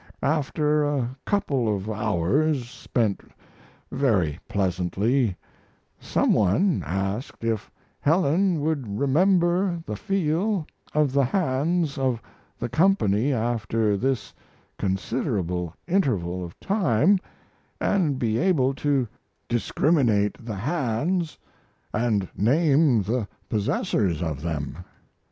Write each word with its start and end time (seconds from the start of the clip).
After 0.23 0.83
a 0.83 1.15
couple 1.27 1.71
of 1.77 1.87
hours 1.87 2.67
spent 2.67 3.21
very 3.91 4.39
pleasantly 4.49 5.37
some 5.99 6.33
one 6.33 6.81
asked 6.83 7.43
if 7.43 7.69
Helen 7.99 8.61
would 8.61 8.99
remember 8.99 9.83
the 9.85 9.95
feel 9.95 10.65
of 10.95 11.13
the 11.13 11.25
hands 11.25 11.99
of 11.99 12.19
the 12.57 12.67
company 12.67 13.31
after 13.31 13.95
this 13.95 14.33
considerable 14.79 15.75
interval 15.87 16.43
of 16.43 16.59
time 16.59 17.19
and 17.79 18.17
be 18.17 18.39
able 18.39 18.73
to 18.73 19.07
discriminate 19.47 20.43
the 20.43 20.55
hands 20.55 21.37
and 21.93 22.27
name 22.35 23.03
the 23.03 23.27
possessors 23.49 24.23
of 24.23 24.41
them. 24.41 24.77